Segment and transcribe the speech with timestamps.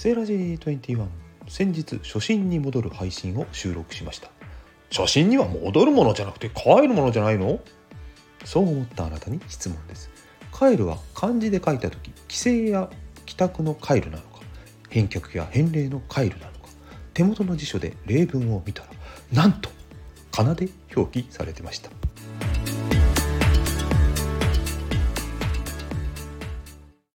[0.00, 1.06] セーラジー21
[1.46, 4.30] 先日初心に戻る配信を収録しました。
[4.90, 7.60] 初心には戻るものじゃなくて帰るものじゃないの？
[8.46, 10.08] そう思ったあなたに質問です。
[10.58, 12.88] 帰るは漢字で書いた時帰省や
[13.26, 14.40] 帰宅の帰るなのか
[14.88, 16.68] 返却や返礼の帰るなのか
[17.12, 18.88] 手元の辞書で例文を見たら
[19.34, 19.68] なんと
[20.32, 21.90] 仮名で表記されてました。